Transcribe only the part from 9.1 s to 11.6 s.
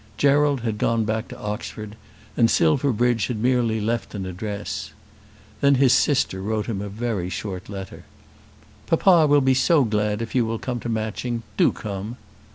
will be so glad if you will come to Matching.